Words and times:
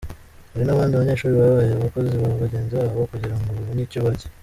Hari 0.51 0.63
n’abandi 0.65 0.93
banyeshuri 1.01 1.39
babaye 1.41 1.71
abakozi 1.73 2.13
ba 2.21 2.29
bagenzi 2.43 2.73
babo 2.79 3.01
kugira 3.11 3.35
ngo 3.37 3.47
babone 3.57 3.81
icyo 3.85 3.99
barya. 4.05 4.27